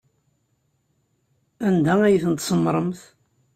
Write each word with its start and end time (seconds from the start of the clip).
Anda 1.67 1.93
ay 2.03 2.17
tent-tsemmṛemt? 2.23 3.01